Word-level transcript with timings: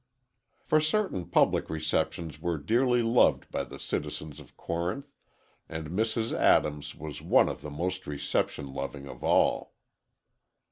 For 0.63 0.79
certain 0.79 1.25
public 1.29 1.69
receptions 1.69 2.41
were 2.41 2.57
dearly 2.57 3.03
loved 3.03 3.51
by 3.51 3.63
the 3.63 3.77
citizens 3.77 4.39
of 4.39 4.57
Corinth, 4.57 5.11
and 5.69 5.89
Mrs. 5.91 6.33
Adams 6.35 6.95
was 6.95 7.21
one 7.21 7.47
of 7.47 7.61
the 7.61 7.69
most 7.69 8.07
reception 8.07 8.73
loving 8.73 9.05
of 9.07 9.23
all. 9.23 9.75